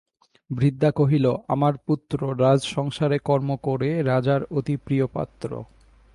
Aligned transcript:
বৃদ্ধা 0.49 0.89
কহিল, 0.91 1.25
আমার 1.47 1.73
পুত্র 1.77 2.19
রাজসংসারে 2.39 3.17
কর্ম 3.19 3.49
করে 3.55 3.89
রাজার 4.01 4.41
অতি 4.51 4.75
প্রিয় 4.77 5.05
পাত্র। 5.07 5.49